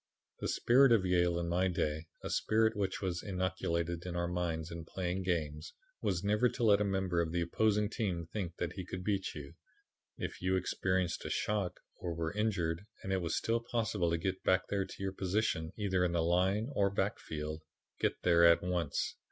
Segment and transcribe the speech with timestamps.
[0.39, 4.71] "The spirit of Yale in my day, a spirit which was inculcated in our minds
[4.71, 8.83] in playing games, was never to let a member of the opposing team think he
[8.83, 9.53] could beat you.
[10.17, 14.41] If you experienced a shock or were injured and it was still possible to get
[14.43, 17.61] back to your position either in the line or backfield
[17.99, 19.17] get there at once.